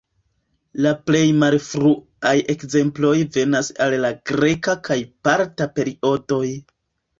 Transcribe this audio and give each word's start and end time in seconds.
La 0.85 0.93
plej 1.09 1.19
malfruaj 1.43 2.31
ekzemploj 2.55 3.13
venas 3.37 3.71
el 3.87 3.97
la 4.07 4.13
greka 4.33 4.77
kaj 4.91 4.99
parta 5.29 5.71
periodoj. 5.79 6.45